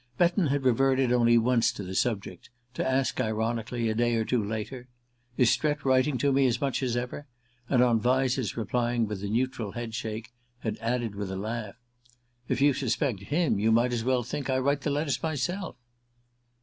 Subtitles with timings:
[0.17, 4.43] Betton had reverted only once to the subject to ask ironically, a day or two
[4.43, 4.87] later:
[5.37, 7.27] "Is Strett writing to me as much as ever?"
[7.69, 11.75] and, on Vyse's replying with a neutral head shake, had added with a laugh:
[12.47, 15.75] "If you suspect him you might as well think I write the letters myself!"